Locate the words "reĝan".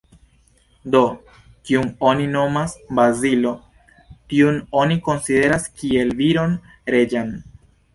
6.97-7.37